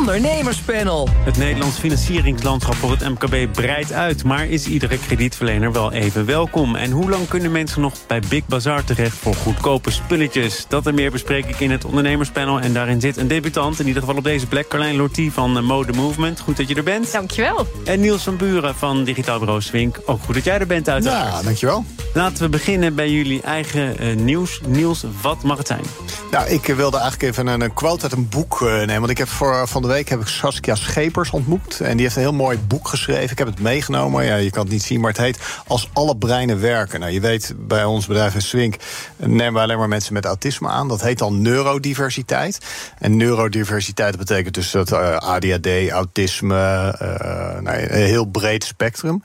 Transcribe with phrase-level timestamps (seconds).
[0.00, 1.08] ondernemerspanel.
[1.24, 4.24] Het Nederlands financieringslandschap voor het MKB breidt uit.
[4.24, 6.76] Maar is iedere kredietverlener wel even welkom?
[6.76, 10.64] En hoe lang kunnen mensen nog bij Big Bazaar terecht voor goedkope spulletjes?
[10.68, 12.60] Dat en meer bespreek ik in het ondernemerspanel.
[12.60, 14.68] En daarin zit een debutant, in ieder geval op deze plek.
[14.68, 16.40] Carlijn Lortie van eh, Mode Movement.
[16.40, 17.12] Goed dat je er bent.
[17.12, 17.66] Dankjewel.
[17.84, 20.00] En Niels van Buren van Digitaal Bureau Swink.
[20.06, 21.32] Ook goed dat jij er bent uiteraard.
[21.32, 21.84] Ja, dankjewel.
[22.14, 24.60] Laten we beginnen bij jullie eigen uh, nieuws.
[24.66, 25.84] Niels, wat mag het zijn?
[26.30, 28.98] Nou, ik wilde eigenlijk even een, een quote uit een boek uh, nemen.
[28.98, 31.80] Want ik heb voor van de week heb ik Saskia Schepers ontmoet.
[31.80, 33.30] En die heeft een heel mooi boek geschreven.
[33.30, 34.24] Ik heb het meegenomen.
[34.24, 37.00] Ja, je kan het niet zien, maar het heet Als alle breinen werken.
[37.00, 38.76] Nou, je weet, bij ons bedrijf in Swink
[39.16, 40.88] nemen we alleen maar mensen met autisme aan.
[40.88, 42.58] Dat heet dan neurodiversiteit.
[42.98, 49.22] En neurodiversiteit betekent dus dat uh, ADHD, autisme, uh, nou, een heel breed spectrum.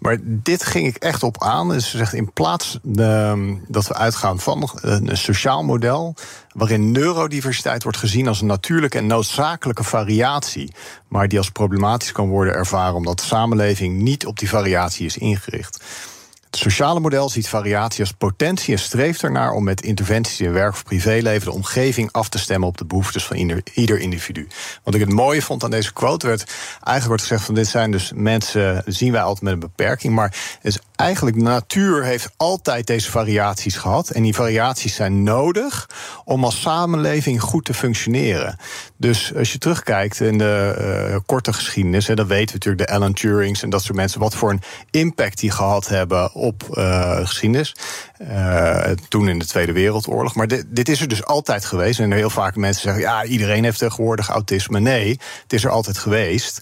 [0.00, 1.68] Maar dit ging ik echt op aan.
[1.68, 3.32] Dus ze zegt in plaats uh,
[3.68, 6.14] dat we uitgaan van een sociaal model
[6.54, 10.72] waarin neurodiversiteit wordt gezien als een natuurlijke en noodzakelijke variatie,
[11.08, 15.16] maar die als problematisch kan worden ervaren omdat de samenleving niet op die variatie is
[15.16, 15.84] ingericht.
[16.54, 20.72] Het sociale model ziet variatie als potentie en streeft ernaar om met interventies in werk
[20.72, 23.36] of privéleven de omgeving af te stemmen op de behoeftes van
[23.74, 24.48] ieder, individu.
[24.82, 26.44] Wat ik het mooie vond aan deze quote werd
[26.74, 30.58] eigenlijk wordt gezegd van dit zijn dus mensen zien wij altijd met een beperking, maar
[30.62, 35.88] is eigenlijk natuur heeft altijd deze variaties gehad en die variaties zijn nodig
[36.24, 38.56] om als samenleving goed te functioneren.
[38.96, 40.76] Dus als je terugkijkt in de
[41.10, 44.34] uh, korte geschiedenis, dan weten we natuurlijk de Alan Turings en dat soort mensen wat
[44.34, 47.76] voor een impact die gehad hebben op uh, geschiedenis.
[48.30, 50.34] Uh, toen in de Tweede Wereldoorlog.
[50.34, 52.00] Maar dit, dit, is er dus altijd geweest.
[52.00, 54.80] En heel vaak mensen zeggen: ja, iedereen heeft tegenwoordig autisme.
[54.80, 56.60] Nee, het is er altijd geweest.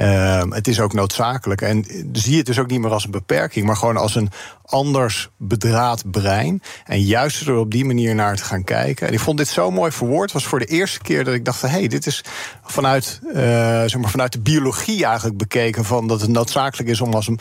[0.00, 1.60] Uh, het is ook noodzakelijk.
[1.60, 4.30] En zie het dus ook niet meer als een beperking, maar gewoon als een
[4.64, 6.62] anders bedraad brein.
[6.84, 9.06] En juist er op die manier naar te gaan kijken.
[9.06, 10.32] En ik vond dit zo mooi verwoord.
[10.32, 12.24] Was voor de eerste keer dat ik dacht: hé, hey, dit is
[12.62, 13.32] vanuit, uh,
[13.80, 15.84] zeg maar, vanuit de biologie eigenlijk bekeken.
[15.84, 17.40] Van dat het noodzakelijk is om als een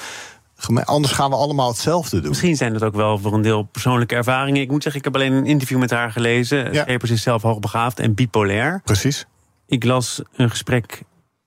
[0.83, 2.29] Anders gaan we allemaal hetzelfde doen.
[2.29, 4.61] Misschien zijn het ook wel voor een deel persoonlijke ervaringen.
[4.61, 6.73] Ik moet zeggen, ik heb alleen een interview met haar gelezen.
[6.73, 6.81] Ja.
[6.81, 8.81] Schepers is zelf hoogbegaafd en bipolair.
[8.83, 9.25] Precies.
[9.67, 11.03] Ik las een gesprek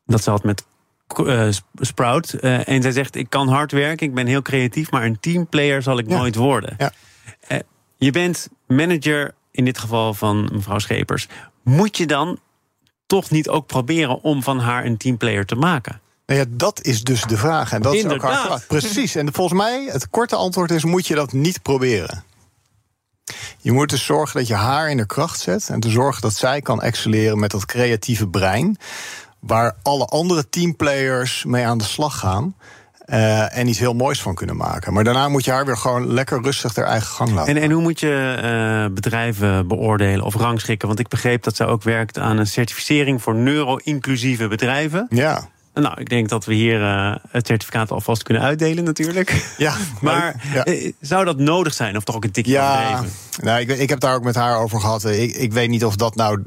[0.06, 0.64] dat ze had met
[1.18, 2.36] uh, Sprout.
[2.40, 4.90] Uh, en zij zegt, ik kan hard werken, ik ben heel creatief...
[4.90, 6.16] maar een teamplayer zal ik ja.
[6.16, 6.74] nooit worden.
[6.78, 6.92] Ja.
[7.48, 7.58] Uh,
[7.96, 11.28] je bent manager, in dit geval van mevrouw Schepers.
[11.62, 12.38] Moet je dan
[13.06, 16.00] toch niet ook proberen om van haar een teamplayer te maken?
[16.30, 17.72] Nou ja, dat is dus de vraag.
[17.72, 18.32] En dat Inderdaad.
[18.32, 19.14] is ook haar Precies.
[19.14, 22.24] En volgens mij, het korte antwoord is: moet je dat niet proberen.
[23.58, 25.68] Je moet dus zorgen dat je haar in de kracht zet.
[25.68, 28.76] En te zorgen dat zij kan excelleren met dat creatieve brein.
[29.40, 32.54] Waar alle andere teamplayers mee aan de slag gaan.
[33.06, 34.92] Uh, en iets heel moois van kunnen maken.
[34.92, 37.56] Maar daarna moet je haar weer gewoon lekker rustig haar eigen gang laten.
[37.56, 38.38] En, en hoe moet je
[38.88, 40.88] uh, bedrijven beoordelen of rangschikken?
[40.88, 45.06] Want ik begreep dat zij ook werkt aan een certificering voor neuro-inclusieve bedrijven.
[45.08, 45.48] Ja.
[45.74, 49.54] Nou, ik denk dat we hier uh, het certificaat alvast kunnen uitdelen natuurlijk.
[49.56, 50.92] Ja, maar ja.
[51.00, 53.04] zou dat nodig zijn of toch ook een tikje ja,
[53.40, 55.04] nou, ik, ik heb daar ook met haar over gehad.
[55.04, 56.42] Ik, ik weet niet of dat nou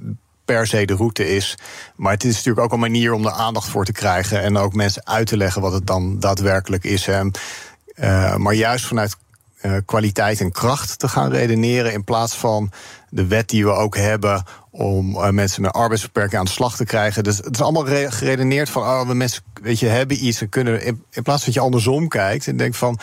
[0.45, 1.57] per se de route is.
[1.95, 4.41] Maar het is natuurlijk ook een manier om er aandacht voor te krijgen...
[4.41, 7.07] en ook mensen uit te leggen wat het dan daadwerkelijk is.
[7.07, 9.15] Uh, maar juist vanuit
[9.61, 11.93] uh, kwaliteit en kracht te gaan redeneren...
[11.93, 12.71] in plaats van
[13.13, 16.85] de wet die we ook hebben om uh, mensen met arbeidsbeperking aan de slag te
[16.85, 17.23] krijgen.
[17.23, 20.85] Dus het is allemaal geredeneerd van, oh, we mensen weet je, hebben iets en kunnen.
[20.85, 22.99] In, in plaats dat je andersom kijkt en denkt van,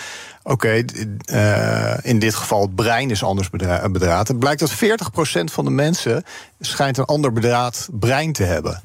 [0.51, 0.85] oké, okay,
[1.33, 3.51] uh, in dit geval het brein is anders
[3.91, 4.29] bedraad.
[4.29, 4.75] Het blijkt dat 40%
[5.45, 6.25] van de mensen
[6.61, 8.83] schijnt een ander bedraad brein te hebben.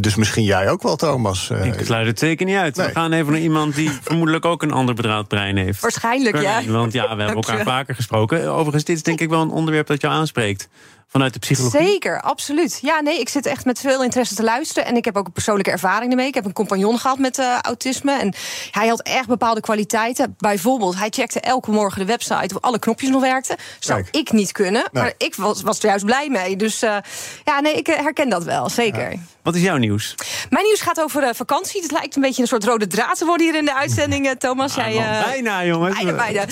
[0.00, 1.50] Dus misschien jij ook wel, Thomas.
[1.50, 2.76] Ik sluit het zeker niet uit.
[2.76, 2.86] Nee.
[2.86, 5.80] We gaan even naar iemand die vermoedelijk ook een ander bedraad brein heeft.
[5.80, 6.64] Waarschijnlijk, ja.
[6.64, 8.52] Want ja, we hebben elkaar vaker gesproken.
[8.52, 10.68] Overigens, dit is denk ik wel een onderwerp dat je aanspreekt
[11.10, 11.80] vanuit de psychologie?
[11.80, 12.78] Zeker, absoluut.
[12.82, 14.84] Ja, nee, ik zit echt met veel interesse te luisteren.
[14.84, 16.26] En ik heb ook een persoonlijke ervaring ermee.
[16.26, 18.12] Ik heb een compagnon gehad met uh, autisme.
[18.12, 18.34] En
[18.70, 20.34] hij had echt bepaalde kwaliteiten.
[20.38, 23.56] Bijvoorbeeld, hij checkte elke morgen de website of alle knopjes nog werkten.
[23.78, 24.16] Zou Kijk.
[24.16, 24.88] ik niet kunnen.
[24.92, 25.02] Nee.
[25.02, 26.56] Maar ik was, was er juist blij mee.
[26.56, 26.96] Dus uh,
[27.44, 29.10] ja, nee, ik herken dat wel, zeker.
[29.10, 29.18] Ja.
[29.42, 30.14] Wat is jouw nieuws?
[30.50, 31.82] Mijn nieuws gaat over uh, vakantie.
[31.82, 34.76] Het lijkt een beetje een soort rode draad te worden hier in de uitzending, Thomas.
[34.80, 36.02] Ah, Jij, bijna, jongens.
[36.02, 36.44] Bijna, bijna.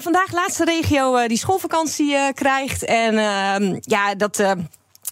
[0.00, 2.84] vandaag laatste regio die schoolvakantie krijgt.
[2.84, 4.38] En ehm, ja, dat.
[4.38, 4.52] Uh,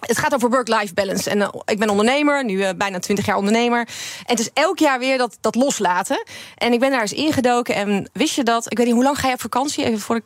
[0.00, 1.30] het gaat over work-life balance.
[1.30, 3.78] En uh, ik ben ondernemer, nu uh, bijna 20 jaar ondernemer.
[3.78, 3.86] En
[4.24, 6.24] het is elk jaar weer dat, dat loslaten.
[6.56, 7.74] En ik ben daar eens ingedoken.
[7.74, 8.70] En wist je dat?
[8.70, 9.84] Ik weet niet, hoe lang ga je op vakantie?
[9.84, 10.24] Even voor ik.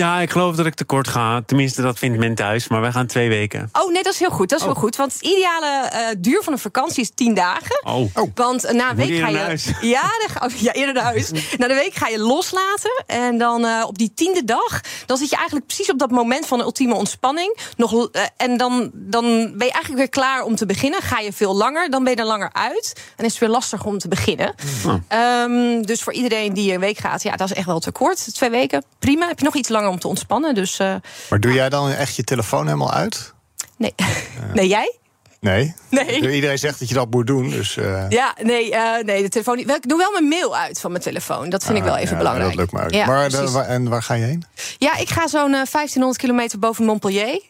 [0.00, 1.42] Ja, ik geloof dat ik tekort ga.
[1.46, 2.68] Tenminste, dat vindt men thuis.
[2.68, 3.68] Maar wij gaan twee weken.
[3.72, 4.48] Oh, nee, dat is heel goed.
[4.48, 4.72] Dat is oh.
[4.72, 4.96] heel goed.
[4.96, 7.80] Want het ideale uh, duur van een vakantie is tien dagen.
[7.84, 7.94] Oh.
[8.14, 8.30] oh.
[8.34, 9.36] Want na een week ga je.
[9.36, 9.68] Huis.
[9.80, 11.30] Ja, dan, ja, eerder naar huis.
[11.58, 13.04] na de week ga je loslaten.
[13.06, 14.80] En dan uh, op die tiende dag.
[15.06, 17.56] Dan zit je eigenlijk precies op dat moment van de ultieme ontspanning.
[17.76, 21.02] Nog, uh, en dan, dan ben je eigenlijk weer klaar om te beginnen.
[21.02, 22.92] Ga je veel langer, dan ben je er langer uit.
[23.16, 24.54] En is het weer lastiger om te beginnen.
[24.86, 24.94] Oh.
[25.42, 28.34] Um, dus voor iedereen die een week gaat, ja, dat is echt wel te kort.
[28.34, 29.26] Twee weken, prima.
[29.26, 30.54] Heb je nog iets langer om te ontspannen.
[30.54, 30.94] Dus, uh,
[31.30, 33.34] maar doe jij dan echt je telefoon helemaal uit?
[33.76, 33.94] Nee.
[34.54, 34.98] nee, jij?
[35.40, 35.74] Nee.
[35.90, 36.34] nee.
[36.34, 37.50] Iedereen zegt dat je dat moet doen.
[37.50, 38.04] Dus, uh...
[38.08, 39.58] Ja, nee, uh, nee, de telefoon.
[39.58, 41.50] Ik doe wel mijn mail uit van mijn telefoon.
[41.50, 42.48] Dat vind ah, ik wel even ja, belangrijk.
[42.48, 42.94] Dat lukt me uit.
[42.94, 44.44] Ja, maar de, waar, en waar ga je heen?
[44.78, 47.42] Ja, ik ga zo'n 1500 kilometer boven Montpellier.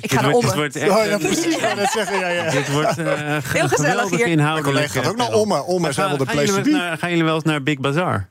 [0.00, 0.54] Ik ga naar Ommen.
[0.54, 1.56] Wordt echt, oh, ja, precies.
[1.56, 2.50] Ja, dat zeggen, ja, ja.
[2.58, 4.26] Dit wordt heel gezellig hier.
[4.26, 4.44] Inhoudelijk.
[4.44, 5.66] Mijn collega gaat ook naar Ommen.
[5.66, 8.28] Ommen is helemaal de place Gaan jullie wel eens naar Big Bazaar?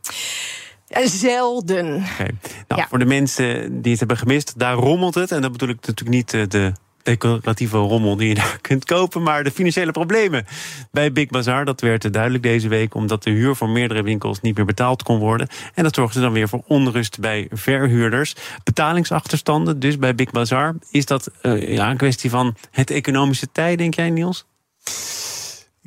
[0.88, 1.95] Zelden.
[1.95, 2.31] Okay.
[2.68, 2.88] Nou, ja.
[2.88, 5.31] Voor de mensen die het hebben gemist, daar rommelt het.
[5.31, 6.72] En dat bedoel ik natuurlijk niet de
[7.07, 9.24] decoratieve rommel die je daar kunt kopen.
[9.24, 10.45] Maar de financiële problemen
[10.92, 12.94] bij Big Bazaar, dat werd duidelijk deze week...
[12.95, 15.48] omdat de huur voor meerdere winkels niet meer betaald kon worden.
[15.74, 18.36] En dat zorgde dan weer voor onrust bij verhuurders.
[18.63, 20.75] Betalingsachterstanden dus bij Big Bazaar.
[20.92, 24.45] Is dat uh, ja, een kwestie van het economische tij, denk jij Niels?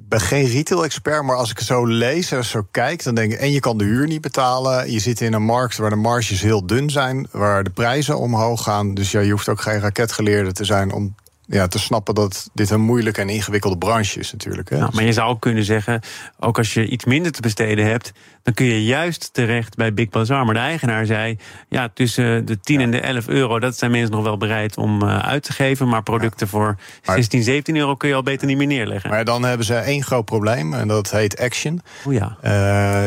[0.00, 3.38] Ik ben geen retail-expert, maar als ik zo lees en zo kijk, dan denk ik:
[3.38, 4.92] en je kan de huur niet betalen.
[4.92, 8.62] Je zit in een markt waar de marges heel dun zijn, waar de prijzen omhoog
[8.62, 8.94] gaan.
[8.94, 11.14] Dus ja, je hoeft ook geen raketgeleerde te zijn om
[11.50, 14.70] ja, te snappen dat dit een moeilijke en ingewikkelde branche is natuurlijk.
[14.70, 14.78] Hè.
[14.78, 16.00] Nou, maar je zou ook kunnen zeggen,
[16.38, 18.12] ook als je iets minder te besteden hebt...
[18.42, 20.44] dan kun je juist terecht bij Big Bazaar.
[20.44, 21.38] Maar de eigenaar zei,
[21.68, 23.58] ja, tussen de 10 en de 11 euro...
[23.58, 25.88] dat zijn mensen nog wel bereid om uh, uit te geven...
[25.88, 26.52] maar producten ja.
[26.52, 29.10] voor 16, 17 euro kun je al beter niet meer neerleggen.
[29.10, 31.82] Maar dan hebben ze één groot probleem en dat heet Action.
[32.06, 32.36] O ja.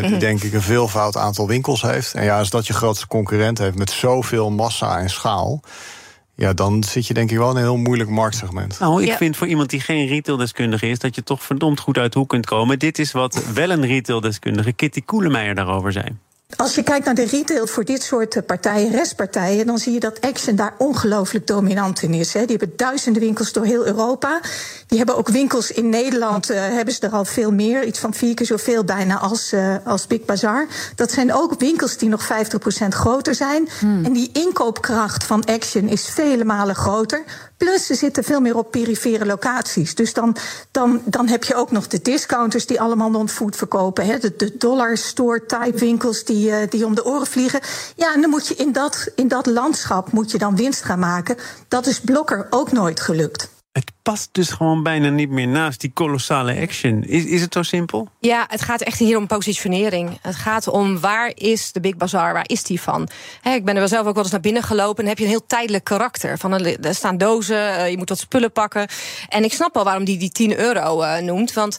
[0.02, 2.14] Uh, die denk ik een veelvoud aantal winkels heeft.
[2.14, 5.62] En ja, als dat je grootste concurrent heeft met zoveel massa en schaal...
[6.36, 8.80] Ja, dan zit je denk ik wel in een heel moeilijk marktsegment.
[8.80, 11.00] Nou, ik vind voor iemand die geen retaildeskundige is...
[11.00, 12.80] dat je toch verdomd goed uit de hoek kunt komen.
[12.80, 16.06] Dit is wat wel een retaildeskundige, Kitty Koelemeijer, daarover zei.
[16.56, 20.00] Als je kijkt naar de retail voor dit soort eh, partijen, restpartijen, dan zie je
[20.00, 22.34] dat Action daar ongelooflijk dominant in is.
[22.34, 22.40] Hè.
[22.40, 24.40] Die hebben duizenden winkels door heel Europa.
[24.88, 27.84] Die hebben ook winkels in Nederland, uh, hebben ze er al veel meer.
[27.84, 30.68] Iets van vier keer zoveel bijna als, uh, als Big Bazaar.
[30.96, 33.70] Dat zijn ook winkels die nog 50% groter zijn.
[33.80, 34.06] Hmm.
[34.06, 37.24] En die inkoopkracht van Action is vele malen groter.
[37.58, 39.96] Plus, ze zitten veel meer op perifere locaties.
[39.96, 40.36] Dus dan,
[40.72, 44.22] dan, dan heb je ook nog de discounters die allemaal non-food verkopen.
[44.38, 47.60] De dollar store type winkels die, uh, die om de oren vliegen.
[47.96, 51.00] Ja, en dan moet je in dat, in dat landschap moet je dan winst gaan
[51.00, 51.38] maken.
[51.68, 53.52] Dat is Blokker ook nooit gelukt.
[53.74, 57.04] Het past dus gewoon bijna niet meer naast die kolossale action.
[57.04, 58.08] Is, is het zo simpel?
[58.20, 60.18] Ja, het gaat echt hier om positionering.
[60.22, 63.10] Het gaat om waar is de Big Bazaar, waar is die van?
[63.44, 65.04] ik ben er wel zelf ook wel eens naar binnen gelopen...
[65.04, 66.38] en heb je een heel tijdelijk karakter.
[66.38, 68.88] Van er staan dozen, eh, je moet wat spullen pakken.
[69.30, 71.54] En ik snap wel waarom die die 10 euro uh, noemt.
[71.54, 71.78] Want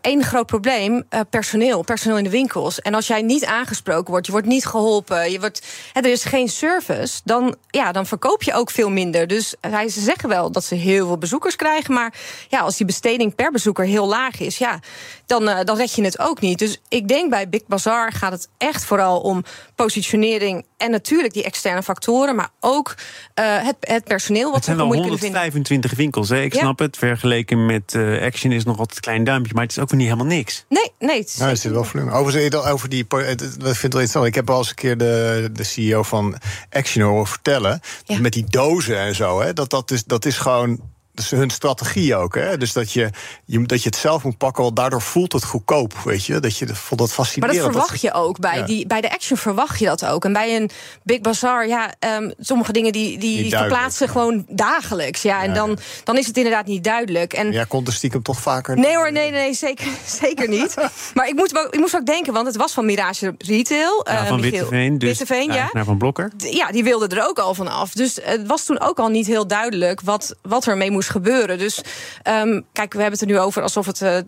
[0.00, 1.82] Eén uh, groot probleem, uh, personeel.
[1.82, 2.80] Personeel in de winkels.
[2.80, 5.30] En als jij niet aangesproken wordt, je wordt niet geholpen...
[5.30, 9.26] Je wordt, hè, er is geen service, dan, ja, dan verkoop je ook veel minder.
[9.26, 11.94] Dus uh, ze zeggen wel dat ze heel veel bezoekers krijgen...
[11.94, 12.14] maar
[12.48, 14.58] ja, als die besteding per bezoeker heel laag is...
[14.58, 14.78] Ja,
[15.26, 16.58] dan, dan red je het ook niet.
[16.58, 20.66] Dus ik denk bij Big Bazaar gaat het echt vooral om positionering...
[20.82, 22.94] en natuurlijk die externe factoren, maar ook
[23.34, 24.46] het, het personeel...
[24.46, 26.40] Wat het zijn wel 125 winkels, hè?
[26.42, 26.60] ik ja.
[26.60, 26.96] snap het.
[26.96, 29.54] Vergeleken met Action is nog wat klein duimpje...
[29.54, 30.64] Maar het is ook niet helemaal niks.
[30.68, 31.18] Nee, nee.
[31.18, 32.10] Het is, nou, het zit wel volume.
[32.10, 33.06] Over, over die.
[33.08, 34.26] Dat vind ik wel interessant.
[34.26, 36.36] Ik heb al eens een keer de, de CEO van
[36.70, 37.80] Action horen vertellen.
[38.04, 38.18] Ja.
[38.18, 39.40] Met die dozen en zo.
[39.40, 40.80] Hè, dat, dat, is, dat is gewoon
[41.14, 42.34] dat is hun strategie ook.
[42.34, 42.58] Hè?
[42.58, 43.10] Dus dat je,
[43.44, 45.94] je, dat je het zelf moet pakken, want daardoor voelt het goedkoop.
[46.04, 46.40] Weet je?
[46.40, 47.56] Dat je vond dat fascinerend.
[47.56, 48.38] Maar dat verwacht je ook.
[48.38, 48.64] Bij, ja.
[48.64, 50.24] die, bij de action verwacht je dat ook.
[50.24, 50.70] En bij een
[51.02, 55.22] Big Bazaar, ja, um, sommige dingen die, die verplaatsen gewoon dagelijks.
[55.22, 55.54] Ja, en ja.
[55.54, 57.32] Dan, dan is het inderdaad niet duidelijk.
[57.32, 58.76] En ja, komt de stiekem toch vaker?
[58.76, 59.86] Nee hoor, nee, nee, zeker,
[60.20, 60.74] zeker niet.
[61.14, 64.06] maar ik, moet, ik moest ook denken, want het was van Mirage Retail.
[64.08, 65.70] Ja, uh, van Witteveen, dus Witteveen, ja.
[65.84, 66.32] van Blokker.
[66.36, 67.92] Ja, die wilde er ook al van af.
[67.92, 71.58] Dus het was toen ook al niet heel duidelijk wat, wat er mee moest gebeuren.
[71.58, 71.82] Dus
[72.28, 74.18] um, kijk, we hebben het er nu over alsof het uh,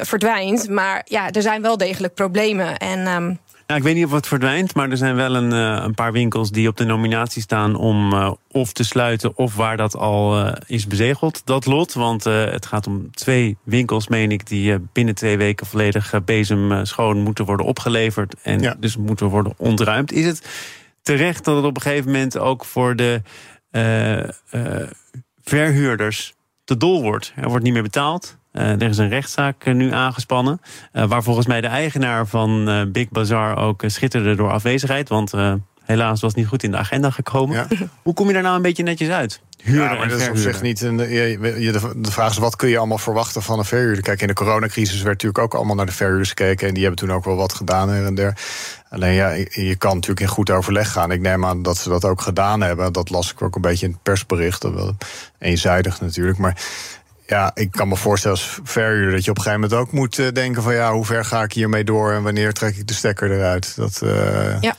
[0.00, 0.68] verdwijnt.
[0.68, 2.76] Maar ja, er zijn wel degelijk problemen.
[2.76, 3.06] En.
[3.06, 5.94] Um, nou, ik weet niet of het verdwijnt, maar er zijn wel een, uh, een
[5.94, 9.96] paar winkels die op de nominatie staan om uh, of te sluiten of waar dat
[9.96, 11.92] al uh, is bezegeld, dat lot.
[11.92, 17.18] Want het gaat om twee winkels, meen ik, die binnen twee weken volledig bezem schoon
[17.18, 18.74] moeten worden opgeleverd en ja.
[18.78, 20.12] dus moeten worden ontruimd.
[20.12, 20.46] Is het
[21.02, 23.22] terecht dat het op een gegeven moment ook voor de
[25.44, 26.34] verhuurders
[26.64, 27.32] te dol wordt.
[27.36, 28.36] Er wordt niet meer betaald.
[28.52, 30.60] Uh, er is een rechtszaak uh, nu aangespannen.
[30.92, 35.08] Uh, waar volgens mij de eigenaar van Big Bazaar ook schitterde door afwezigheid.
[35.08, 35.32] Want
[35.84, 37.66] helaas was niet goed in de agenda gekomen.
[38.02, 39.40] Hoe kom je daar nou een beetje netjes uit?
[39.64, 40.80] Huurder ja, maar dat is op zich niet.
[40.80, 44.02] Een, de, de vraag is: wat kun je allemaal verwachten van een verhuurder?
[44.02, 46.68] Kijk, in de coronacrisis werd natuurlijk ook allemaal naar de verhuurders gekeken.
[46.68, 48.36] En die hebben toen ook wel wat gedaan her en der.
[48.90, 51.10] Alleen ja, je kan natuurlijk in goed overleg gaan.
[51.10, 52.92] Ik neem aan dat ze dat ook gedaan hebben.
[52.92, 54.62] Dat las ik ook een beetje in het persbericht.
[54.62, 54.96] Wel
[55.38, 56.38] eenzijdig natuurlijk.
[56.38, 56.62] Maar
[57.26, 60.18] ja, ik kan me voorstellen als verhuurder dat je op een gegeven moment ook moet
[60.18, 62.94] eh, denken van ja, hoe ver ga ik hiermee door en wanneer trek ik de
[62.94, 63.76] stekker eruit?
[63.76, 64.60] Dat, uh...
[64.60, 64.76] ja.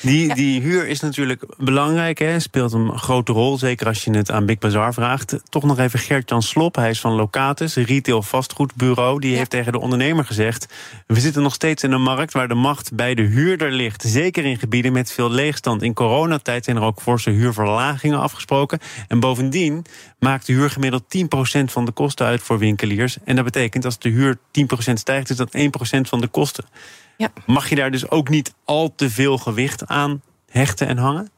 [0.00, 2.40] Die, die huur is natuurlijk belangrijk, hè?
[2.40, 3.58] speelt een grote rol.
[3.58, 5.36] Zeker als je het aan Big Bazaar vraagt.
[5.48, 9.20] Toch nog even Gert-Jan Slop, hij is van Locatus, retail vastgoedbureau.
[9.20, 10.66] Die heeft tegen de ondernemer gezegd...
[11.06, 14.02] we zitten nog steeds in een markt waar de macht bij de huurder ligt.
[14.02, 15.82] Zeker in gebieden met veel leegstand.
[15.82, 18.78] In coronatijd zijn er ook forse huurverlagingen afgesproken.
[19.08, 19.84] En bovendien
[20.18, 23.16] maakt de huur gemiddeld 10% van de kosten uit voor winkeliers.
[23.24, 25.60] En dat betekent als de huur 10% stijgt, is dat 1%
[26.00, 26.64] van de kosten.
[27.46, 31.30] Mag je daar dus ook niet al te veel gewicht aan hechten en hangen?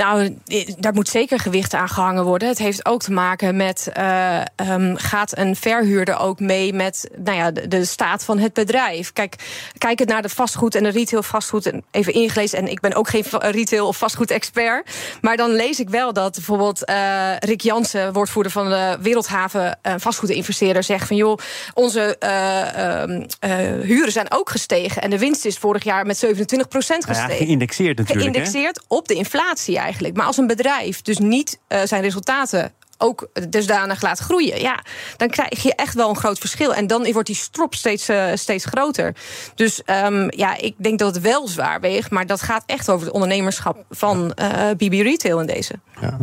[0.00, 0.36] Nou,
[0.78, 2.48] daar moet zeker gewicht aan gehangen worden.
[2.48, 4.40] Het heeft ook te maken met, uh,
[4.70, 9.12] um, gaat een verhuurder ook mee met nou ja, de, de, staat van het bedrijf?
[9.12, 9.34] Kijk,
[9.78, 11.72] kijk het naar de vastgoed en de retail vastgoed.
[11.90, 14.90] Even ingelezen, en ik ben ook geen retail of vastgoed expert.
[15.20, 19.94] Maar dan lees ik wel dat bijvoorbeeld uh, Rick Jansen, woordvoerder van de Wereldhaven uh,
[19.96, 21.38] vastgoedinvesteerder, zegt van joh,
[21.74, 25.02] onze uh, huren zijn ook gestegen.
[25.02, 26.28] En de winst is vorig jaar met 27%
[26.68, 27.14] gestegen.
[27.14, 28.28] Ja, geïndexeerd natuurlijk.
[28.28, 29.89] Geïndexeerd op de inflatie eigenlijk.
[30.14, 34.84] Maar als een bedrijf dus niet uh, zijn resultaten ook dusdanig laat groeien, ja,
[35.16, 36.74] dan krijg je echt wel een groot verschil.
[36.74, 39.14] En dan wordt die strop steeds, uh, steeds groter.
[39.54, 43.06] Dus um, ja, ik denk dat het wel zwaar weegt, maar dat gaat echt over
[43.06, 45.74] het ondernemerschap van uh, BB Retail in deze.
[46.00, 46.18] Ja.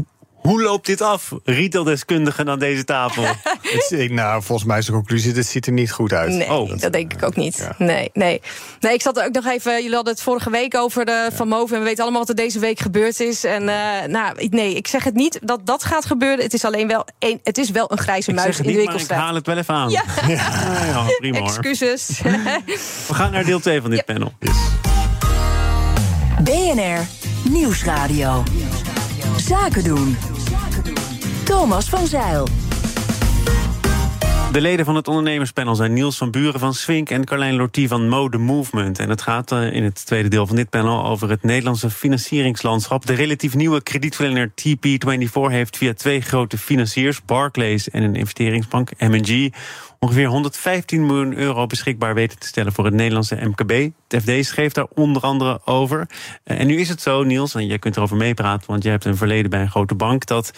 [0.47, 3.23] Hoe loopt dit af, retaildeskundigen aan deze tafel?
[4.07, 6.31] nou, volgens mij is de conclusie, dit ziet er niet goed uit.
[6.31, 6.79] Nee, oh.
[6.79, 7.69] dat, denk ik ook niet.
[7.77, 8.41] Nee, nee.
[8.79, 9.73] nee, ik zat er ook nog even...
[9.73, 11.75] Jullie hadden het vorige week over de Van Moven...
[11.75, 13.43] en we weten allemaal wat er deze week gebeurd is.
[13.43, 16.43] En uh, nou, nee, ik zeg het niet dat dat gaat gebeuren.
[16.43, 19.19] Het is alleen wel een, het is wel een grijze muis in de winkelstraat.
[19.19, 19.89] ik haal het wel even aan.
[19.89, 21.05] Ja, ja.
[21.17, 22.21] prima Excuses.
[23.07, 24.33] we gaan naar deel 2 van dit panel.
[24.39, 24.55] Yes.
[26.43, 27.07] BNR
[27.49, 28.43] Nieuwsradio.
[29.37, 30.36] Zaken doen.
[31.47, 32.47] Thomas van Zeil.
[34.51, 38.09] De leden van het ondernemerspanel zijn Niels van Buren van Swink en Carlijn Lortie van
[38.09, 38.99] Mode Movement.
[38.99, 43.05] En het gaat eh, in het tweede deel van dit panel over het Nederlandse financieringslandschap.
[43.05, 49.49] De relatief nieuwe kredietverlener TP24 heeft via twee grote financiers, Barclays en een investeringsbank, M&G,
[49.99, 53.89] ongeveer 115 miljoen euro beschikbaar weten te stellen voor het Nederlandse MKB.
[54.07, 56.07] Het FD schreef daar onder andere over.
[56.43, 59.05] Eh, en nu is het zo, Niels, en jij kunt erover meepraten, want jij hebt
[59.05, 60.51] een verleden bij een grote bank, dat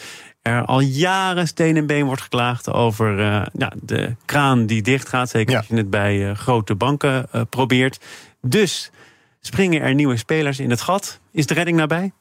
[0.50, 5.10] er al jaren steen en been wordt geklaagd over uh, ja, de kraan die dicht
[5.10, 5.30] gaat.
[5.30, 8.00] Zeker als je het bij uh, grote banken uh, probeert.
[8.42, 8.92] Dus
[9.42, 11.20] springen er nieuwe spelers in het gat.
[11.32, 12.12] Is de redding nabij?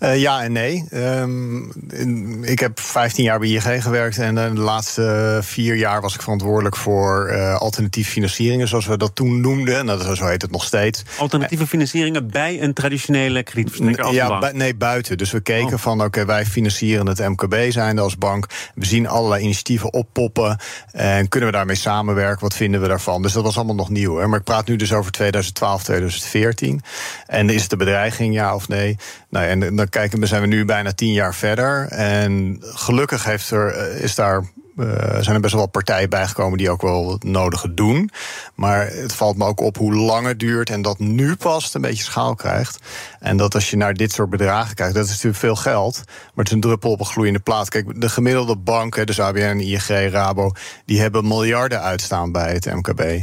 [0.00, 0.84] Uh, ja en nee.
[0.92, 6.22] Um, ik heb 15 jaar bij ING gewerkt en de laatste vier jaar was ik
[6.22, 9.84] verantwoordelijk voor uh, alternatieve financieringen, zoals we dat toen noemden.
[9.84, 11.02] Nou, zo heet het nog steeds.
[11.18, 15.18] Alternatieve financieringen bij een traditionele kredietverstrekker als ja, nee, buiten.
[15.18, 15.78] Dus we keken oh.
[15.78, 18.46] van, oké, wij financieren het MKB zijnde als bank.
[18.74, 20.58] We zien allerlei initiatieven oppoppen.
[20.92, 22.40] En kunnen we daarmee samenwerken?
[22.40, 23.22] Wat vinden we daarvan?
[23.22, 24.16] Dus dat was allemaal nog nieuw.
[24.16, 24.26] Hè?
[24.26, 26.80] Maar ik praat nu dus over 2012, 2014.
[27.26, 28.96] En is het de bedreiging, ja of nee?
[29.28, 31.86] Nou, en dan kijken we, zijn we nu bijna tien jaar verder.
[31.88, 34.44] En gelukkig heeft er, eh, is daar
[34.76, 34.86] uh,
[35.20, 38.10] zijn er best wel wat partijen bijgekomen die ook wel het nodige doen.
[38.54, 41.80] Maar het valt me ook op hoe lang het duurt en dat nu pas een
[41.80, 42.78] beetje schaal krijgt.
[43.20, 46.02] En dat als je naar dit soort bedragen kijkt, dat is natuurlijk veel geld.
[46.06, 47.68] Maar het is een druppel op een gloeiende plaat.
[47.68, 50.52] Kijk, de gemiddelde banken, dus ABN, ING, Rabo,
[50.84, 53.22] die hebben miljarden uitstaan bij het MKB.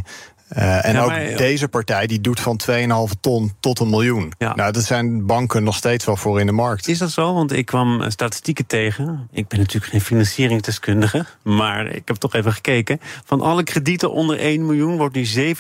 [0.58, 4.32] Uh, en ook deze partij die doet van 2,5 ton tot een miljoen.
[4.38, 4.56] Ja.
[4.56, 6.88] Nou, dat zijn banken nog steeds wel voor in de markt.
[6.88, 7.34] Is dat zo?
[7.34, 9.28] Want ik kwam statistieken tegen.
[9.32, 13.00] Ik ben natuurlijk geen financieringsdeskundige, maar ik heb toch even gekeken.
[13.26, 15.56] Van alle kredieten onder 1 miljoen wordt nu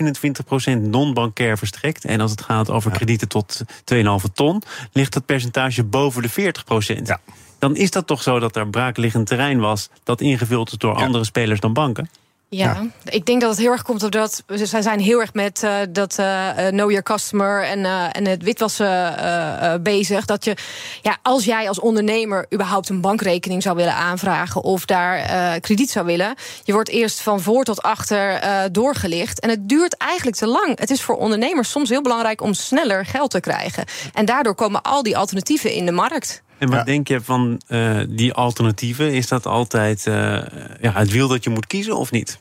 [0.75, 2.05] 27% non-bankair verstrekt.
[2.05, 3.61] En als het gaat over kredieten tot
[3.93, 4.01] 2,5
[4.33, 7.01] ton, ligt dat percentage boven de 40%.
[7.03, 7.19] Ja.
[7.59, 11.23] Dan is dat toch zo dat er braakliggend terrein was dat ingevuld is door andere
[11.23, 12.09] spelers dan banken?
[12.55, 15.75] Ja, ik denk dat het heel erg komt omdat zij zijn heel erg met uh,
[15.89, 20.25] dat uh, know your customer en, uh, en het witwassen bezig.
[20.25, 20.55] Dat je,
[21.01, 26.05] ja, als jij als ondernemer überhaupt een bankrekening zou willen aanvragen of daar krediet zou
[26.05, 28.41] willen, je wordt eerst van voor tot achter
[28.71, 29.39] doorgelicht.
[29.39, 30.79] En het duurt eigenlijk te lang.
[30.79, 33.85] Het is voor ondernemers soms heel belangrijk om sneller geld te krijgen.
[34.13, 36.43] En daardoor komen al die alternatieven in de markt.
[36.57, 37.61] En wat denk je van
[38.09, 39.13] die alternatieven?
[39.13, 42.40] Is dat altijd ja, het wiel dat je moet kiezen of niet?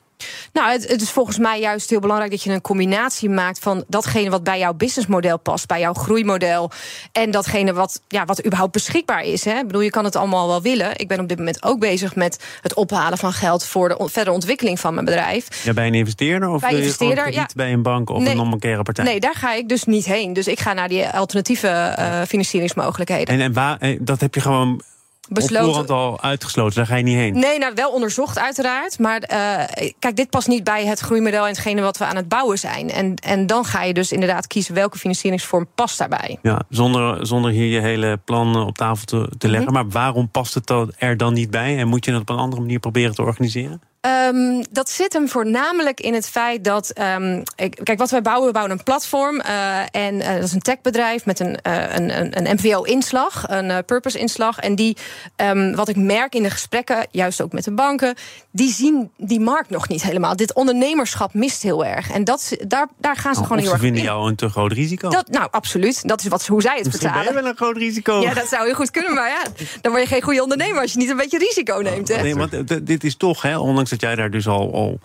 [0.52, 3.84] Nou, het, het, is volgens mij juist heel belangrijk dat je een combinatie maakt van
[3.88, 6.70] datgene wat bij jouw businessmodel past, bij jouw groeimodel.
[7.12, 9.44] En datgene wat, ja, wat überhaupt beschikbaar is.
[9.44, 9.58] Hè.
[9.58, 10.98] Ik bedoel, je kan het allemaal wel willen.
[10.98, 14.34] Ik ben op dit moment ook bezig met het ophalen van geld voor de verdere
[14.34, 15.64] ontwikkeling van mijn bedrijf.
[15.64, 17.48] Ja, bij een investeerder of bij, ja.
[17.54, 19.04] bij een bank of een non-bankaire partij?
[19.04, 20.32] Nee, daar ga ik dus niet heen.
[20.32, 23.34] Dus ik ga naar die alternatieve uh, financieringsmogelijkheden.
[23.34, 24.82] En, en waar, eh, dat heb je gewoon
[25.30, 25.80] besloten.
[25.80, 27.38] Op al uitgesloten, daar ga je niet heen.
[27.38, 28.98] Nee, nou wel onderzocht uiteraard.
[28.98, 32.28] Maar uh, kijk, dit past niet bij het groeimodel en hetgene wat we aan het
[32.28, 32.90] bouwen zijn.
[32.90, 36.38] En, en dan ga je dus inderdaad kiezen welke financieringsvorm past daarbij.
[36.42, 39.72] Ja, zonder, zonder hier je hele plan op tafel te, te leggen.
[39.72, 39.82] Mhm.
[39.82, 41.78] Maar waarom past het er dan niet bij?
[41.78, 43.80] En moet je het op een andere manier proberen te organiseren?
[44.06, 46.92] Um, dat zit hem voornamelijk in het feit dat.
[47.18, 47.42] Um,
[47.82, 49.40] kijk, wat wij bouwen, we bouwen een platform.
[49.40, 53.84] Uh, en uh, dat is een techbedrijf met een, uh, een, een, een MVO-inslag, een
[53.84, 54.58] purpose-inslag.
[54.58, 54.96] En die,
[55.36, 58.14] um, wat ik merk in de gesprekken, juist ook met de banken,
[58.50, 60.36] die zien die markt nog niet helemaal.
[60.36, 62.10] Dit ondernemerschap mist heel erg.
[62.10, 63.80] En dat, daar, daar gaan ze oh, gewoon heel erg.
[63.80, 65.08] Ze vinden jou een te groot risico.
[65.08, 66.08] Dat, nou, absoluut.
[66.08, 67.32] Dat is wat, hoe zij het Misschien vertalen.
[67.32, 68.20] Ben je wel een groot risico?
[68.20, 69.14] Ja, dat zou heel goed kunnen.
[69.14, 69.42] Maar ja,
[69.80, 72.08] dan word je geen goede ondernemer als je niet een beetje risico neemt.
[72.08, 72.22] Hè?
[72.22, 75.00] Nee, want dit is toch, hè, ondanks dat jij daar dus al, al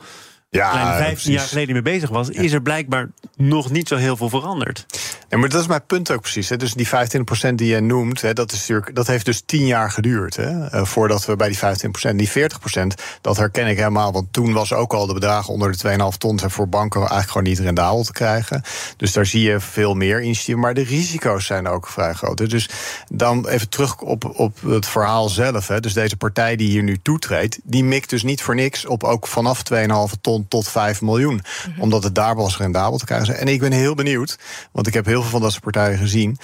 [0.55, 4.17] ja, kleine 15 jaar geleden mee bezig was, is er blijkbaar nog niet zo heel
[4.17, 4.85] veel veranderd.
[5.29, 6.49] Ja, maar dat is mijn punt ook precies.
[6.49, 6.57] Hè.
[6.57, 9.91] Dus die 25% die je noemt, hè, dat, is natuurlijk, dat heeft dus 10 jaar
[9.91, 10.35] geduurd.
[10.35, 14.11] Hè, uh, voordat we bij die 25%, die 40%, dat herken ik helemaal.
[14.11, 17.31] Want toen was ook al de bedragen onder de 2,5 ton zijn voor banken eigenlijk
[17.31, 18.61] gewoon niet rendabel te krijgen.
[18.97, 20.63] Dus daar zie je veel meer initiatieven.
[20.63, 22.49] Maar de risico's zijn ook vrij groot.
[22.49, 22.69] Dus
[23.09, 25.67] dan even terug op, op het verhaal zelf.
[25.67, 25.79] Hè.
[25.79, 29.27] Dus deze partij die hier nu toetreedt, die mikt dus niet voor niks op ook
[29.27, 29.77] vanaf 2,5
[30.21, 31.41] ton tot 5 miljoen.
[31.69, 31.81] Mhm.
[31.81, 33.37] Omdat het daar was rendabel te krijgen.
[33.37, 34.39] En ik ben heel benieuwd,
[34.71, 36.37] want ik heb heel veel van dat soort partijen gezien.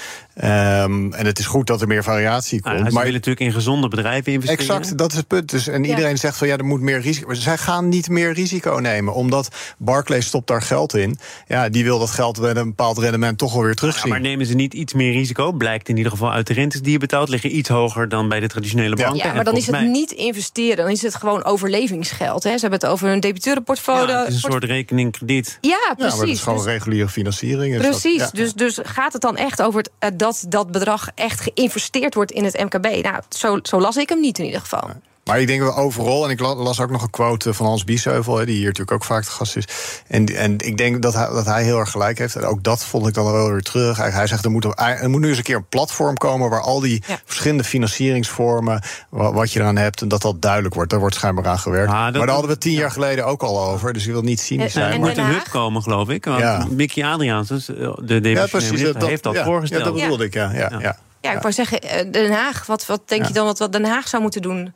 [0.43, 2.73] Um, en het is goed dat er meer variatie komt.
[2.73, 4.75] Nou, maar ze willen natuurlijk in gezonde bedrijven investeren.
[4.75, 5.49] Exact, dat is het punt.
[5.49, 7.27] Dus, en iedereen zegt van ja, er moet meer risico.
[7.27, 11.17] Maar zij gaan niet meer risico nemen, omdat Barclays stopt daar geld in.
[11.47, 14.05] Ja, die wil dat geld met een bepaald rendement toch wel weer terugzien.
[14.05, 15.51] Ja, maar nemen ze niet iets meer risico?
[15.51, 18.39] Blijkt in ieder geval uit de rentes die je betaalt, liggen iets hoger dan bij
[18.39, 19.27] de traditionele banken.
[19.27, 22.43] Ja, maar dan is het niet investeren, dan is het gewoon overlevingsgeld.
[22.43, 22.53] Hè.
[22.53, 24.07] Ze hebben het over een debiteurenportfolio.
[24.07, 25.57] Ja, het is een soort rekening krediet.
[25.61, 26.11] Ja, precies.
[26.11, 27.77] Ja, maar het is gewoon dus, reguliere financiering.
[27.77, 32.13] Precies, dat, dus, dus gaat het dan echt over het, uh, dat bedrag echt geïnvesteerd
[32.13, 33.03] wordt in het MKB?
[33.03, 34.89] Nou, zo, zo las ik hem niet in ieder geval.
[35.23, 38.35] Maar ik denk wel overal, en ik las ook nog een quote van Hans Biesheuvel,
[38.35, 39.67] die hier natuurlijk ook vaak te gast is.
[40.07, 42.35] En, en ik denk dat hij, dat hij heel erg gelijk heeft.
[42.35, 43.97] En ook dat vond ik dan wel weer terug.
[43.97, 46.79] Hij zegt er moet, er moet nu eens een keer een platform komen waar al
[46.79, 50.89] die verschillende financieringsvormen, wat je eraan hebt, en dat dat duidelijk wordt.
[50.89, 51.91] Daar wordt schijnbaar aan gewerkt.
[51.91, 53.93] maar daar hadden we tien jaar geleden ook al over.
[53.93, 54.93] Dus je wil niet cynisch zijn.
[54.93, 56.25] Er moet een hub komen, geloof ik.
[56.25, 56.67] Want ja.
[56.69, 59.83] Mickey Adriaans, de demissionair ja, heeft dat voorgesteld.
[59.83, 60.51] Ja, dat bedoelde ik, ja.
[60.53, 61.31] ja, ja.
[61.31, 64.07] Ik wou zeggen, eh, Den Haag, wat, wat denk je dan wat, wat Den Haag
[64.07, 64.73] zou moeten doen?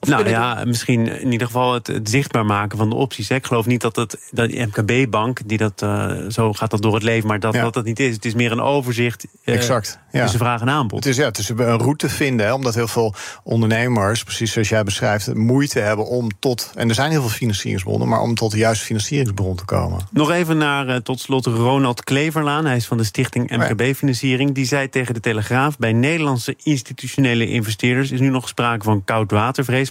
[0.00, 3.28] Nou ja, misschien in ieder geval het, het, zichtbaar maken van de opties.
[3.28, 3.34] Hè.
[3.34, 6.94] Ik geloof niet dat, het, dat die MKB-bank, die dat, uh, zo gaat dat door
[6.94, 8.14] het leven, maar dat dat, dat niet is.
[8.14, 10.22] Het is meer een overzicht uh, exact, ja.
[10.22, 11.04] tussen vraag en aanbod.
[11.04, 14.68] Het is, ja, het is een route vinden, hè, omdat heel veel ondernemers, precies zoals
[14.68, 18.50] jij beschrijft, moeite hebben om tot, en er zijn heel veel financieringsbronnen, maar om tot
[18.50, 20.00] de juiste financieringsbron te komen.
[20.10, 22.64] Nog even naar uh, tot slot Ronald Kleverlaan.
[22.64, 24.54] Hij is van de stichting MKB-financiering.
[24.54, 29.04] Die zei tegen de Telegraaf bij Nederlandse institutionele investeerders is nu nog sprake van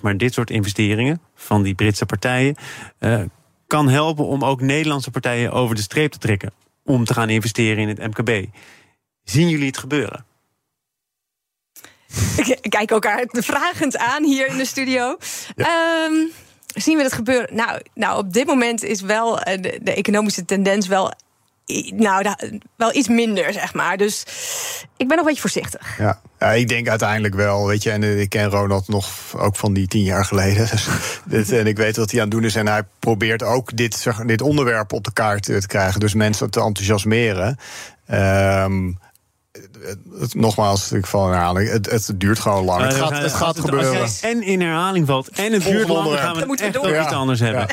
[0.02, 2.56] Maar dit soort investeringen van die Britse partijen
[3.00, 3.22] uh,
[3.68, 6.52] kan helpen om ook Nederlandse partijen over de streep te trekken.
[6.84, 8.46] Om te gaan investeren in het MKB.
[9.24, 10.26] Zien jullie het gebeuren?
[12.36, 15.18] Ik kijk elkaar vragend aan hier in de studio.
[15.56, 16.32] Um,
[16.74, 17.56] zien we dat gebeuren?
[17.56, 21.14] Nou, nou, op dit moment is wel eh, de, de economische tendens wel
[21.96, 22.26] nou,
[22.76, 23.98] wel iets minder, zeg maar.
[23.98, 24.24] Dus
[24.98, 25.98] ik ben nog een beetje voorzichtig.
[25.98, 26.22] Ja.
[26.40, 27.92] ja, ik denk uiteindelijk wel, weet je.
[27.92, 30.68] En ik ken Ronald nog ook van die tien jaar geleden.
[30.72, 30.88] Dus
[31.26, 32.56] dit, en ik weet wat hij aan het doen is.
[32.56, 36.00] En hij probeert ook dit, zeg, dit onderwerp op de kaart te krijgen.
[36.00, 37.58] Dus mensen te enthousiasmeren.
[38.12, 39.00] Um,
[40.20, 41.70] het, nogmaals, ik val in herhaling.
[41.70, 42.84] Het, het duurt gewoon lang.
[42.84, 44.02] het gaat, het gaat gebeuren.
[44.02, 47.02] Als en in herhaling valt en het duurt lang, dan gaan we het echt over
[47.02, 47.68] iets anders hebben.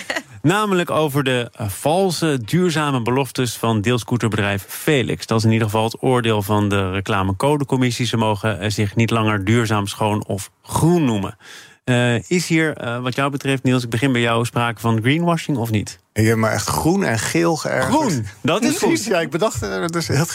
[0.44, 5.26] Namelijk over de uh, valse, duurzame beloftes van deelscooterbedrijf Felix.
[5.26, 8.06] Dat is in ieder geval het oordeel van de reclamecodecommissie.
[8.06, 11.36] Ze mogen uh, zich niet langer duurzaam, schoon of groen noemen.
[11.84, 15.70] Uh, is hier, wat jou betreft, Niels, ik begin bij jou, sprake van greenwashing of
[15.70, 15.98] niet?
[16.12, 17.94] Ik heb me echt groen en geel geërgerd.
[17.94, 19.04] Groen, dat is goed.
[19.04, 20.26] Ja, ik bedacht het is heel,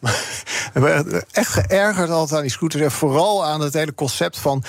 [1.32, 2.82] echt geërgerd altijd aan die scooters.
[2.82, 4.62] En vooral aan het hele concept van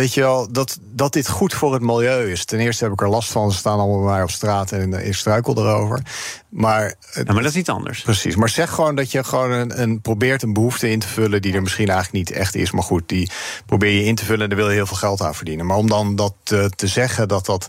[0.00, 2.44] dat, je wel, dat, dat dit goed voor het milieu is.
[2.44, 3.52] Ten eerste heb ik er last van.
[3.52, 6.00] Ze staan allemaal bij mij op straat en ik struikel erover.
[6.48, 8.02] Maar, ja, maar dat is iets anders.
[8.02, 8.36] Precies.
[8.36, 11.42] Maar zeg gewoon dat je gewoon een, een, probeert een behoefte in te vullen...
[11.42, 12.70] die er misschien eigenlijk niet echt is.
[12.70, 13.30] Maar goed, die
[13.66, 15.66] probeer je in te vullen en daar wil je heel veel geld aan verdienen.
[15.66, 17.68] Maar om dan dat te, te zeggen dat dat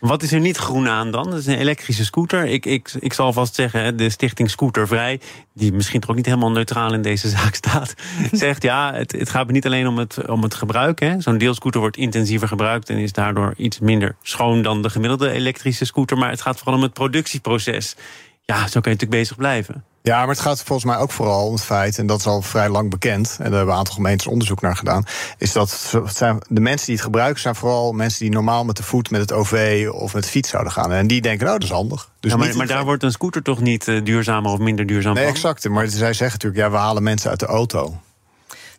[0.00, 1.30] Wat is er niet groen aan dan?
[1.30, 2.46] Dat is een elektrische scooter.
[2.46, 5.20] Ik, ik, ik zal vast zeggen, de stichting Scootervrij...
[5.52, 7.94] die misschien toch ook niet helemaal neutraal in deze zaak staat...
[8.32, 11.14] zegt ja, het, het gaat niet alleen om het, om het gebruik.
[11.18, 12.90] Zo'n deelscooter wordt intensiever gebruikt...
[12.90, 16.18] en is daardoor iets minder schoon dan de gemiddelde elektrische scooter...
[16.18, 17.96] maar het gaat vooral om het productieproces.
[18.44, 19.84] Ja, zo kun je natuurlijk bezig blijven.
[20.06, 22.42] Ja, maar het gaat volgens mij ook vooral om het feit, en dat is al
[22.42, 25.04] vrij lang bekend, en daar hebben een aantal gemeentes onderzoek naar gedaan,
[25.38, 28.82] is dat zijn, de mensen die het gebruiken zijn vooral mensen die normaal met de
[28.82, 30.92] voet, met het OV of met de fiets zouden gaan.
[30.92, 32.10] En die denken, nou, dat is handig.
[32.20, 35.14] Dus ja, maar, maar daar wordt een scooter toch niet uh, duurzamer of minder duurzaam
[35.14, 35.32] nee, van?
[35.32, 35.68] exact.
[35.68, 38.00] Maar zij zeggen natuurlijk, ja, we halen mensen uit de auto.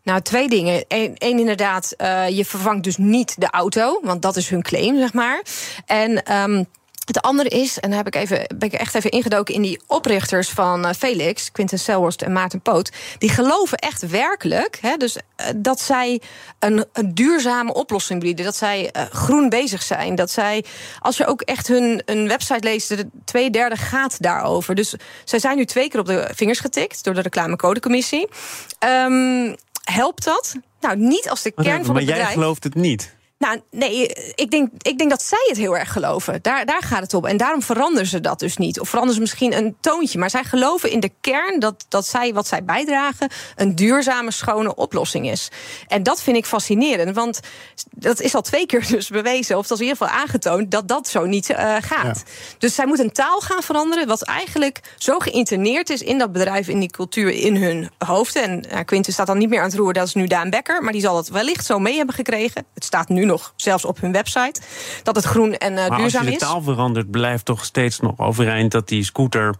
[0.03, 0.85] Nou, twee dingen.
[0.87, 5.13] Eén, inderdaad, uh, je vervangt dus niet de auto, want dat is hun claim, zeg
[5.13, 5.43] maar.
[5.85, 6.33] En.
[6.49, 6.67] Um,
[7.05, 9.81] het andere is, en daar heb ik even, ben ik echt even ingedoken in die
[9.87, 12.91] oprichters van uh, Felix, Quinten Selhorst en Maarten Poot.
[13.17, 16.21] Die geloven echt werkelijk hè, dus, uh, dat zij
[16.59, 18.45] een, een, duurzame oplossing bieden.
[18.45, 20.15] Dat zij uh, groen bezig zijn.
[20.15, 20.65] Dat zij,
[20.99, 24.75] als je ook echt hun een website leest, de twee derde gaat daarover.
[24.75, 28.27] Dus zij zijn nu twee keer op de vingers getikt door de reclamecodecommissie.
[28.79, 30.55] Um, helpt dat?
[30.79, 32.25] Nou, niet als de kern maar, van maar het bedrijf.
[32.25, 33.14] jij gelooft het niet.
[33.37, 36.39] Nou, nee, ik denk, ik denk dat zij het heel erg geloven.
[36.41, 37.25] Daar, daar gaat het om.
[37.25, 38.79] En daarom veranderen ze dat dus niet.
[38.79, 40.19] Of veranderen ze misschien een toontje.
[40.19, 44.75] Maar zij geloven in de kern dat, dat zij wat zij bijdragen een duurzame, schone
[44.75, 45.49] oplossing is.
[45.87, 47.15] En dat vind ik fascinerend.
[47.15, 47.39] Want
[47.91, 50.87] dat is al twee keer dus bewezen, of dat is in ieder geval aangetoond, dat
[50.87, 52.23] dat zo niet uh, gaat.
[52.25, 52.31] Ja.
[52.57, 56.67] Dus zij moeten een taal gaan veranderen, wat eigenlijk zo geïnterneerd is in dat bedrijf,
[56.67, 58.43] in die cultuur, in hun hoofden.
[58.43, 60.83] En uh, Quinten staat dan niet meer aan het roer, dat is nu Daan Becker.
[60.83, 62.65] Maar die zal het wellicht zo mee hebben gekregen.
[62.73, 64.61] Het staat nu nog zelfs op hun website,
[65.03, 66.15] dat het groen en duurzaam is.
[66.15, 69.55] Als je de taal verandert, blijft toch steeds nog overeind dat die scooter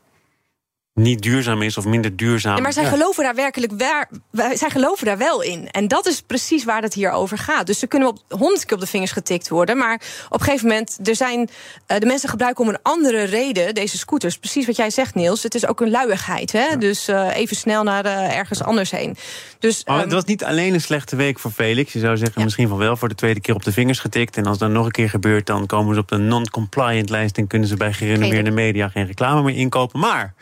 [0.96, 2.56] niet duurzaam is of minder duurzaam.
[2.56, 2.90] Ja, maar zij ja.
[2.90, 4.10] geloven daar werkelijk waar,
[4.58, 5.72] zij geloven daar wel in.
[5.72, 7.66] En dat is precies waar het hier over gaat.
[7.66, 9.78] Dus ze kunnen op honderd keer op de vingers getikt worden.
[9.78, 13.74] Maar op een gegeven moment, er zijn uh, de mensen gebruiken om een andere reden
[13.74, 14.38] deze scooters.
[14.38, 15.44] Precies wat jij zegt, Niels.
[15.44, 16.52] Het is ook een luiigheid.
[16.52, 16.66] Hè?
[16.66, 16.76] Ja.
[16.76, 19.18] Dus uh, even snel naar uh, ergens anders heen.
[19.60, 21.94] Dus, maar het um, was niet alleen een slechte week voor Felix.
[21.94, 24.38] Je zou zeggen, misschien van wel voor de tweede keer op de vingers getikt.
[24.38, 27.48] En als dat nog een keer gebeurt, dan komen ze op de non-compliant lijst en
[27.48, 30.00] kunnen ze bij gerenommeerde media geen reclame meer inkopen.
[30.00, 30.34] Maar.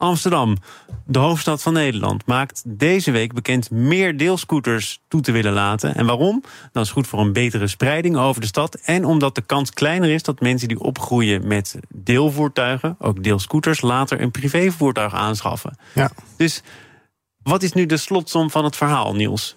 [0.00, 0.56] Amsterdam,
[1.04, 5.94] de hoofdstad van Nederland, maakt deze week bekend meer deelscooters toe te willen laten.
[5.94, 6.42] En waarom?
[6.72, 8.74] Dat is goed voor een betere spreiding over de stad.
[8.74, 14.20] En omdat de kans kleiner is dat mensen die opgroeien met deelvoertuigen, ook deelscooters, later
[14.20, 15.76] een privévoertuig aanschaffen.
[15.94, 16.10] Ja.
[16.36, 16.62] Dus
[17.42, 19.56] wat is nu de slotsom van het verhaal, Niels?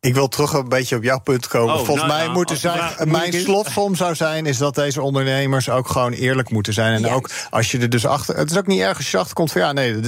[0.00, 1.74] Ik wil terug een beetje op jouw punt komen.
[1.74, 2.76] Oh, Volgens nou, mij nou, moeten zij.
[2.76, 7.04] vraag Mijn slotsom zou zijn, is dat deze ondernemers ook gewoon eerlijk moeten zijn.
[7.04, 8.36] En ook als je er dus achter.
[8.36, 10.00] Het is ook niet erg als je van ja, nee.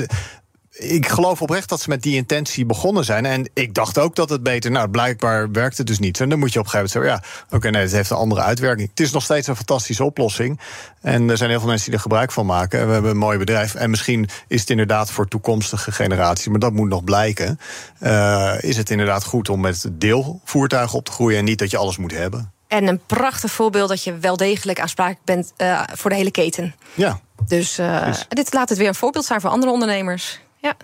[0.81, 3.27] Ik geloof oprecht dat ze met die intentie begonnen zijn.
[3.27, 4.71] En ik dacht ook dat het beter.
[4.71, 6.21] Nou, blijkbaar werkt het dus niet.
[6.21, 8.17] En dan moet je op een gegeven moment zeggen: ja, oké, nee, het heeft een
[8.17, 8.89] andere uitwerking.
[8.89, 10.61] Het is nog steeds een fantastische oplossing.
[11.01, 12.87] En er zijn heel veel mensen die er gebruik van maken.
[12.87, 13.75] We hebben een mooi bedrijf.
[13.75, 17.59] En misschien is het inderdaad voor toekomstige generaties, maar dat moet nog blijken.
[18.03, 21.77] Uh, is het inderdaad goed om met deelvoertuigen op te groeien en niet dat je
[21.77, 22.53] alles moet hebben?
[22.69, 26.75] En een prachtig voorbeeld dat je wel degelijk aansprakelijk bent uh, voor de hele keten.
[26.95, 27.21] Ja.
[27.47, 30.41] Dus, uh, Dus- dit laat het weer een voorbeeld zijn voor andere ondernemers.
[30.61, 30.77] Ja.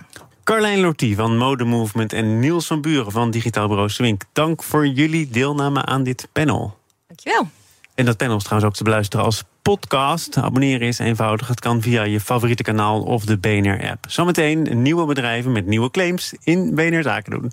[0.44, 4.22] Carlijn Lortie van Mode Movement en Niels van Buren van Digitaal Bureau Swink.
[4.32, 6.78] Dank voor jullie deelname aan dit panel.
[7.06, 7.48] Dankjewel.
[7.94, 10.36] En dat panel is trouwens ook te beluisteren als podcast.
[10.36, 11.48] Abonneren is eenvoudig.
[11.48, 14.04] Het kan via je favoriete kanaal of de BNR-app.
[14.08, 17.52] Zometeen nieuwe bedrijven met nieuwe claims in BNR Zaken doen.